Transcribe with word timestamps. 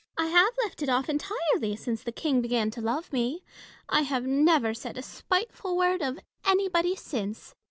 I 0.17 0.25
have 0.29 0.49
left 0.63 0.81
it 0.81 0.89
off 0.89 1.09
entirely 1.09 1.75
since 1.75 2.01
the 2.01 2.11
King 2.11 2.41
began 2.41 2.71
to 2.71 2.81
love 2.81 3.13
me. 3.13 3.43
I 3.87 4.01
have 4.01 4.25
never 4.25 4.73
said 4.73 4.97
a 4.97 5.03
spiteful 5.03 5.77
word 5.77 6.01
of 6.01 6.19
anybody 6.43 6.95
since. 6.95 7.49
Bossuet. 7.51 7.55